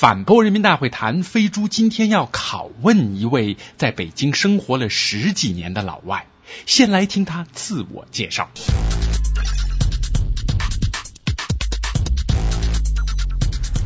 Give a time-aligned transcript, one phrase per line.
[0.00, 6.26] 反播人民大会谈，飞猪今天要拷问一位在北京生活了十几年的老外，
[6.64, 8.48] 先来听他自我介绍。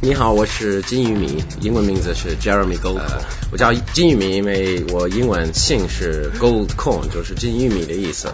[0.00, 3.02] 你好，我是金玉米，英文名字是 Jeremy Gold。
[3.50, 8.32] 我叫金玉米，因为我英文姓是 Gold Corn，就是金玉米的意思。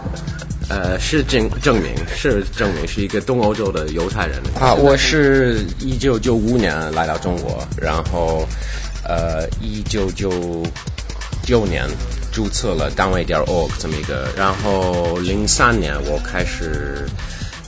[0.69, 4.41] 呃，是证证明，是证明是一个东欧洲的犹太人。
[4.59, 8.47] 啊，我是一九九五年来到中国，然后
[9.03, 10.63] 呃一九九
[11.43, 11.85] 九年
[12.31, 17.07] 注册了单位点 org 这么一个，然后零三年我开始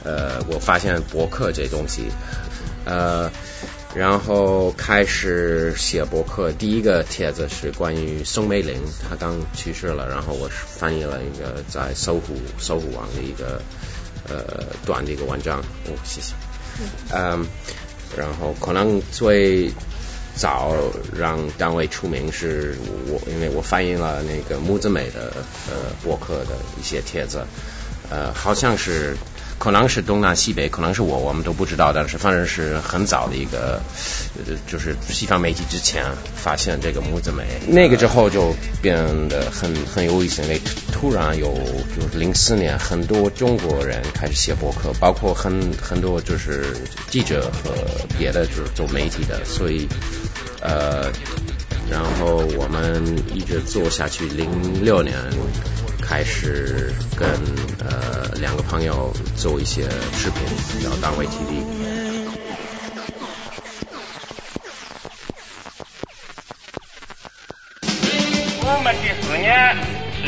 [0.04, 2.04] 呃我发现博客这东西，
[2.86, 3.30] 呃。
[3.96, 8.76] 然后开始写博客，第一个帖子是关于宋美龄，
[9.10, 13.62] 她刚去世了，然后我翻译了一个在搜狐搜狐网的一个
[14.28, 16.34] 呃短的一个文章，哦，谢谢。
[17.14, 17.48] 嗯，
[18.18, 19.72] 然后可能最
[20.36, 20.76] 早
[21.18, 22.76] 让单位出名是
[23.08, 25.32] 我，因为我翻译了那个木子美的
[25.70, 27.46] 呃博客的一些帖子，
[28.10, 29.16] 呃，好像是。
[29.58, 31.92] 可能是东南西北，可能是我，我们都不知道。
[31.94, 33.82] 但是反正是很早的一个，
[34.46, 38.98] 呃就是西方媒体之前发现这个木子美，那个之后就变
[39.30, 40.42] 得很很有意思。
[40.44, 41.54] 因为突然有，
[41.96, 46.76] 就是零四年，很多中国人开始写博客，包括很很多就是
[47.10, 47.74] 记者和
[48.18, 49.88] 别的就是做媒体的，所以
[50.62, 51.12] 呃，
[51.90, 55.16] 然后我们一直做下去，零六年。
[56.08, 57.28] 开始跟
[57.80, 59.82] 呃两个朋友做一些
[60.14, 61.64] 视频，叫单位 TV。
[68.62, 69.76] 我们第四年。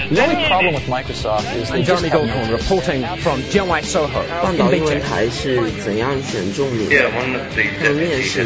[0.09, 3.41] The only problem with Microsoft is Goldcorn reporting from
[3.83, 7.09] Soho 半岛英文台是怎样选中你的？
[7.11, 8.45] 他们面试？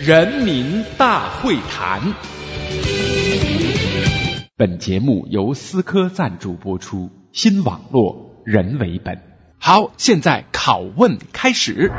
[0.00, 2.14] 人民大会谈。
[4.56, 9.20] 本节目由思科赞助播出，新网络人为本。
[9.58, 11.90] 好，现在拷问开始。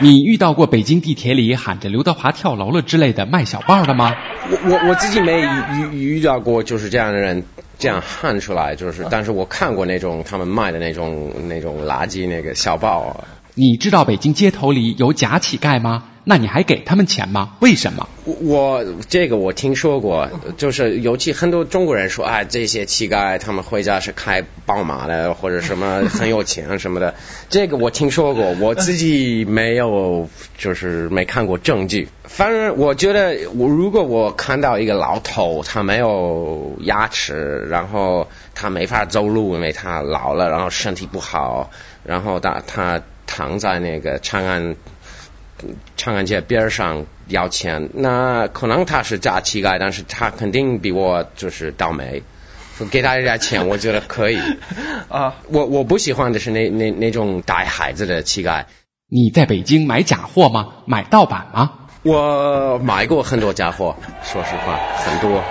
[0.00, 4.14] 你遇到过北京地铁里喊着刘德华跳楼了之类的卖小报的吗？
[4.50, 7.44] 我我我自己没遇遇到过，就是这样的人
[7.78, 13.24] 这样喊出来，就是，但是我看过那种他们卖的那种那种垃圾那个小报。
[13.54, 16.04] 你知道北京街头里有假乞丐吗？
[16.30, 17.56] 那你还给他们钱吗？
[17.60, 18.06] 为什么？
[18.26, 20.28] 我这个我听说过，
[20.58, 27.14] 就是尤其很多中国人说啊，这些乞丐他们回家是开宝马的，或者什么很有钱什么的。
[27.48, 30.28] 这个我听说过，我自己没有，
[30.58, 32.10] 就是没看过证据。
[32.24, 41.70] 反正我觉得，我如果我看到一个老头，他没有牙齿，然后他没法走路，因为他老了，然后身体不好，
[42.04, 44.76] 然后他他躺在那个长安。
[45.96, 52.22] 长安街边上要钱，那可能他是假乞丐，但是他肯定比我就是倒霉，
[52.90, 54.38] 给他一点钱，我觉得可以。
[55.08, 58.64] 啊，我我不喜欢的是那那那种带孩子的乞丐。
[59.10, 60.68] 你在北京买假货吗？
[60.86, 61.72] 买盗版吗？
[62.02, 65.44] 我买过很多假货，说实话，很多，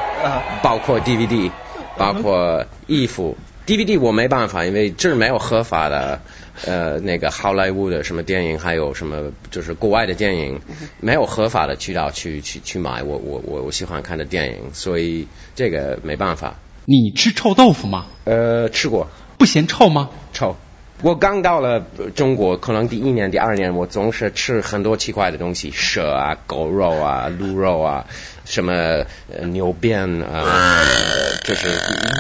[0.62, 1.52] 包括 DVD，
[1.96, 3.38] 包括衣服。
[3.68, 6.22] DVD 我没办法，因为这是没有合法的。
[6.66, 10.60] 呃，那个好莱坞的什么电影，还有什么就是国外的电影，
[11.00, 16.56] 没有合法的渠道去去去买我我我我喜欢看的电影，所以这个没办法。
[16.86, 18.08] 你吃臭豆腐吗？
[18.24, 19.08] 呃，吃过。
[19.38, 20.10] 不嫌臭吗？
[20.34, 20.56] 臭。
[21.02, 21.86] 我刚到了
[22.16, 28.06] 中国，可能第一年、第二年，我总是吃很多奇怪的东西，蛇啊、狗肉啊、鹿肉啊。
[28.48, 29.04] 什么
[29.48, 30.80] 牛鞭啊，
[31.44, 31.68] 就是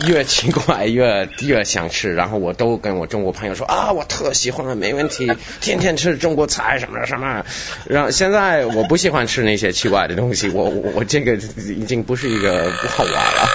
[0.09, 7.45] 越奇怪越越想吃，然后我都跟我中国朋友说啊，我特喜欢，没问题，天天吃中国菜什么什么。
[7.85, 13.47] 然后现在我不喜欢吃那些奇怪的东西，我我这个已经不是一个不好玩了。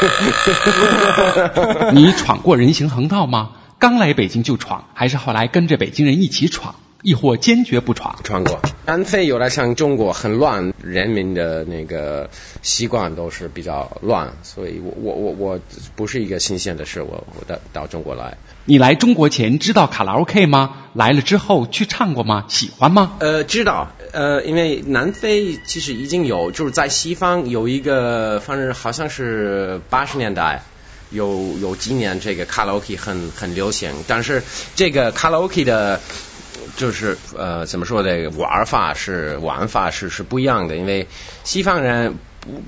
[1.93, 3.51] 你闯过人行横道吗？
[3.83, 6.77] 刚来北京就闯，还是后来跟着北京人一起闯？
[7.03, 8.17] 亦或坚决不闯？
[8.23, 8.61] 闯过。
[8.87, 12.31] 南非有点像中国，很乱，人民的那个
[12.63, 15.61] 习惯都是比较乱，所以我我我我
[15.97, 18.39] 不是一个新鲜的事，我我到到中国来。
[18.67, 20.77] 你来中国前知道卡拉 OK 吗？
[20.95, 22.45] 来了之后去唱过吗？
[22.47, 23.17] 喜欢吗？
[23.19, 23.91] 呃，知道。
[24.13, 30.63] 呃，因为南非其实已经有，就是在西方有一个，反正好像是八十年代
[31.13, 34.43] 有有几年这个卡拉 OK 很很流行，但是
[34.75, 36.01] 这个卡拉 OK 的。
[36.75, 41.07] 就是呃，怎么说的玩法是玩法是是不一样的，因为
[41.45, 42.63] 西方人不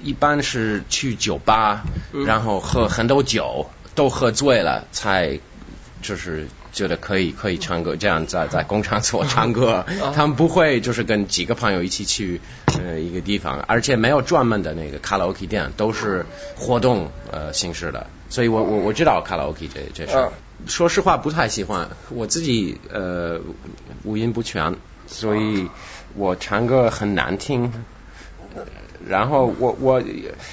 [0.00, 1.84] 一般是去酒吧，
[2.24, 5.40] 然后喝很多酒，都喝醉了才
[6.00, 6.46] 就是
[6.78, 9.84] 觉得可以可以唱歌，这样在在工厂所唱歌，
[10.14, 12.40] 他们不会就是跟几个朋友一起去
[12.78, 16.24] 呃一个地方，而且没有专门的那个卡拉 OK 店，都是
[16.56, 20.28] 活动呃形式的，所以我我我知道卡拉 OK 这这事。
[20.66, 23.40] 说实话不太喜欢，我自己呃
[24.04, 24.76] 五音不全，
[25.08, 25.68] 所以
[26.14, 27.72] 我唱歌很难听。
[29.08, 30.02] 然后我我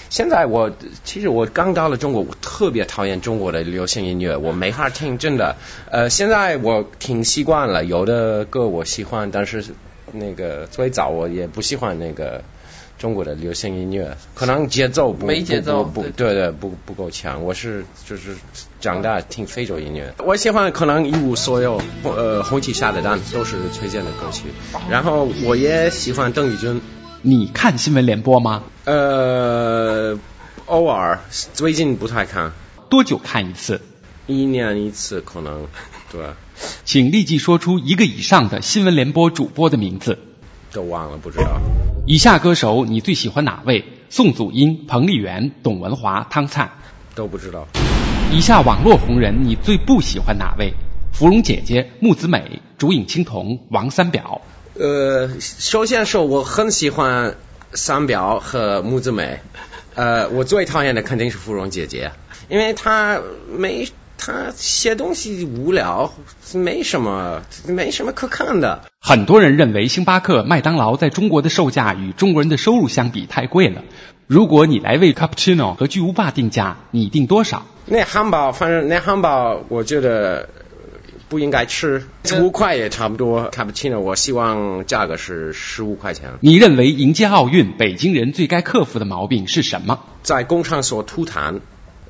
[0.09, 0.71] 现在我
[1.03, 5.57] 其实我刚到了中国，我特别讨厌中国的流行音乐，我没法听，真的。
[5.91, 9.65] 呃，现在我听习惯了，有的歌我喜欢，但是
[10.13, 12.43] 那个最早我也不喜欢那个
[12.97, 17.43] 中国的流行音乐，可能节奏不没节奏不对对不不够强。
[17.43, 18.35] 我是就是
[18.79, 24.43] 长大听非洲音乐，我喜欢可能一无所有，呃，红旗下的蛋都是崔健的歌曲，
[24.89, 26.81] 然后我也喜欢邓丽君。
[27.27, 28.61] 你看新闻联播吗？
[28.83, 30.19] 呃，
[30.67, 31.21] 偶尔，
[31.55, 32.51] 最近不太看。
[32.87, 33.81] 多久看一次？
[34.27, 35.65] 一年一次，可能。
[36.13, 36.21] 对。
[36.83, 40.19] 请立即说出一个以上的新闻联播主播的名字。
[40.71, 41.59] 都忘了，不知道。
[42.05, 43.85] 以下歌手你最喜欢哪位？
[44.11, 46.73] 宋祖英、彭丽媛、董文华、汤灿。
[47.15, 47.67] 都不知道。
[48.31, 50.75] 以下网络红人你最不喜欢哪位？
[51.11, 54.41] 芙蓉姐姐、木子美、竹影青铜、王三表。
[54.77, 57.35] 呃，首先说我很喜欢
[57.71, 59.39] 三表和木子美，
[59.93, 62.11] 呃，我最讨厌的肯定是芙蓉姐姐，
[62.49, 63.87] 因为她没
[64.17, 66.13] 她写东西无聊，
[66.53, 68.83] 没什么没什么可看的。
[68.99, 73.81] 很多人认为星巴克、麦当劳在中国的售价与中国人的收入相比太贵了。
[74.27, 77.65] 如果你来为 cappuccino 和巨无霸定价，你定多少？
[77.85, 80.49] 那汉堡，反正那汉堡，我觉得。
[81.27, 82.07] 不应该吃
[82.39, 83.49] 五块也差不多。
[83.49, 86.33] 看不清了，我希望价格是十五块钱。
[86.39, 89.99] 你认为迎接奥运，北京人最该克服的毛病是什么？
[90.23, 91.61] 在工厂所吐痰，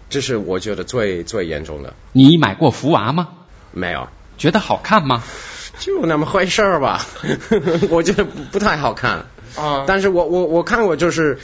[0.09, 1.93] 这是我觉得最最严重的。
[2.11, 3.29] 你买过福娃吗？
[3.71, 4.07] 没有。
[4.37, 5.23] 觉得好看吗？
[5.79, 7.05] 就那么回事儿吧。
[7.89, 9.25] 我觉得不太好看。
[9.55, 9.85] 啊。
[9.87, 11.37] 但是我我我看过，就是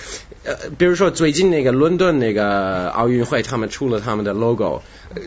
[0.43, 4.81] 呃，比如说最近那个伦敦那个奥运会，他们出了他们的 logo。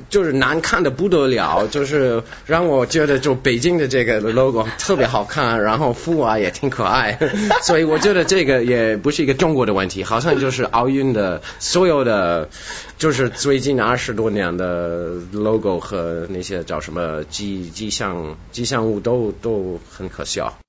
[0.09, 7.19] 就是难看的不得了，就是让我觉得就北京的这个 logo 特别好看，然后福娃也挺可爱，
[7.61, 12.49] 所以我觉得这个也不是一个中国的问题，好像就是奥运的所有的，
[12.97, 20.64] 就是最近二十多年的 logo 和那些叫什么吉吉祥吉祥物都都很可笑。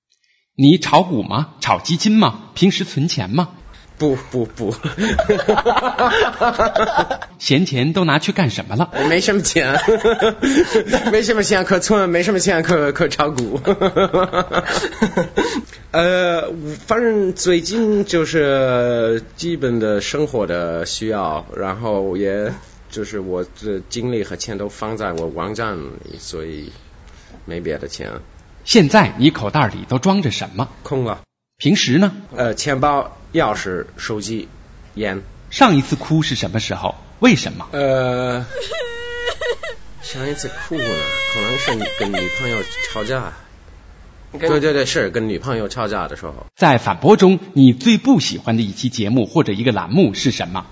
[0.56, 1.50] 你炒股吗？
[1.60, 2.40] 炒基金吗？
[2.54, 3.50] 平时存钱吗？
[3.98, 4.76] 不不不，
[7.40, 8.92] 闲钱都拿去干什么了？
[9.10, 9.80] 没什么钱，
[11.14, 13.58] 没什么钱可存，没什么钱可可炒股。
[15.92, 16.52] 呃，
[16.86, 22.52] 反正最近就是基本的生活的需要，然后也
[22.90, 26.74] 就是我的精力和钱都放在我网站里，所以
[27.46, 28.12] 没别的钱。
[28.66, 30.68] 现在你口袋里都装着什么？
[30.82, 31.22] 空了。
[31.58, 32.12] 平时呢？
[32.36, 34.50] 呃，钱包、钥匙、手机、
[34.96, 35.22] 烟。
[35.52, 36.96] 上一次哭是什么时候？
[37.20, 37.68] 为什么？
[37.72, 38.44] 呃，
[40.02, 40.84] 上一次哭呢，
[41.34, 42.58] 可能是跟女朋友
[42.92, 43.34] 吵架。
[44.38, 46.34] 对对对，是跟女朋友吵架的时候。
[46.56, 50.66] 在反驳中，你最不喜欢的一期节目或者一个栏目是什么？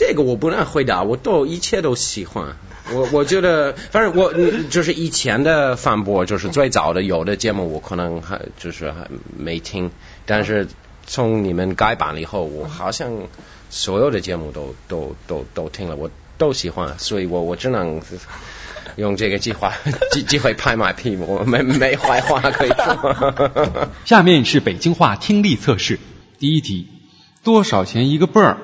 [0.00, 2.56] 这个我不能回答，我都一切都喜欢。
[2.94, 4.32] 我我觉得，反正我
[4.70, 9.06] 就是以前的反驳，就是最早的有的节目，我可能还就是还
[9.36, 9.90] 没听，
[10.24, 10.68] 但是
[11.06, 13.12] 从你们改版了以后，我好像
[13.68, 18.00] 所有的节目都都都都听了，我都喜欢，所以我我只能
[18.96, 19.74] 用这个计划
[20.12, 23.90] 机机会拍马屁，我没没坏话可以说。
[24.06, 26.00] 下面是北京话听力测试，
[26.38, 26.88] 第一题：
[27.44, 28.56] 多少钱一个泵儿？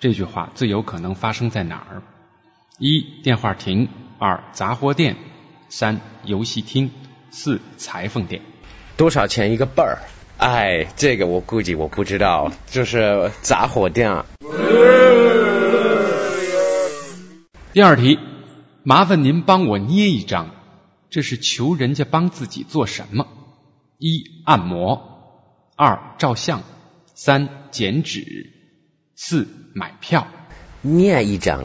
[0.00, 2.02] 这句话最有可能发生在哪儿？
[2.78, 3.88] 一电话亭，
[4.20, 5.16] 二杂货店，
[5.68, 6.92] 三游戏厅，
[7.30, 8.42] 四裁缝店。
[8.96, 9.98] 多少钱一个倍儿？
[10.36, 14.24] 哎，这个我估计我不知道，就是杂货店。
[17.72, 18.20] 第二题，
[18.84, 20.54] 麻烦您帮我捏一张，
[21.10, 23.26] 这是求人家帮自己做什么？
[23.98, 26.62] 一按摩，二照相，
[27.16, 28.52] 三剪纸，
[29.20, 30.28] 四买票。
[30.80, 31.64] 念一张。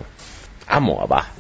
[0.66, 1.32] 按摩吧。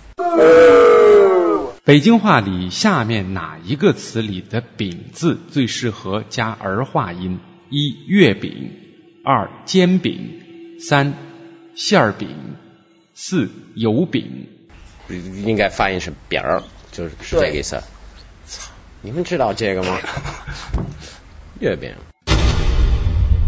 [1.84, 7.39] 北京话里下面哪一个词里的“饼”字最适合加儿化音？
[7.72, 8.74] 一月饼，
[9.25, 11.15] 二煎饼，三
[11.74, 12.29] 馅儿饼，
[13.15, 14.50] 四油饼。
[15.10, 17.82] 应该发音是饼儿，就是是这个意思。
[18.46, 19.98] 操，你们知道这个吗？
[21.60, 21.91] 月饼。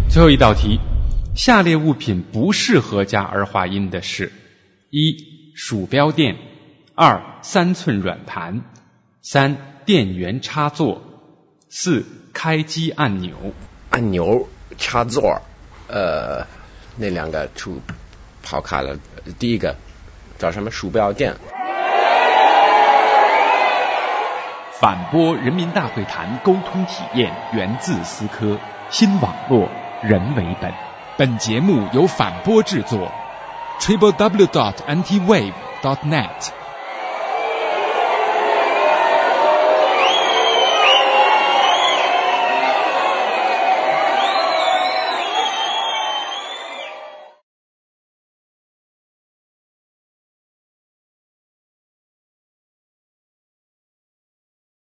[0.10, 0.79] 最后一道题，
[1.35, 4.31] 下列物品不适合加儿化音的是：
[4.89, 5.35] 一。
[5.53, 6.35] 鼠标垫，
[6.95, 8.61] 二三寸软盘，
[9.21, 11.01] 三、电源插座。
[11.69, 13.35] 四、开机按钮。
[13.89, 15.41] 按钮插座，
[15.87, 16.45] 呃，
[16.97, 17.81] 那两个出
[18.43, 18.97] 跑开了。
[19.39, 19.75] 第一个
[20.37, 20.71] 叫什么？
[20.71, 21.35] 鼠标垫。
[24.79, 28.57] 反播人民大会谈沟通体验源自思科，
[28.89, 29.69] 新网络
[30.03, 30.73] 人为本。
[31.17, 33.10] 本节目由反播制作。
[33.79, 36.64] ，triplew.dot.ntwave.dot.net